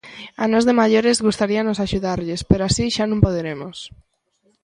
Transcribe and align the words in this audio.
A 0.43 0.45
nós 0.51 0.63
de 0.67 0.77
maiores 0.81 1.21
gustaríanos 1.27 1.79
axudarlles 1.85 2.41
pero 2.49 2.61
así 2.65 2.85
xa 2.95 3.05
non 3.07 3.23
poderemos. 3.25 3.77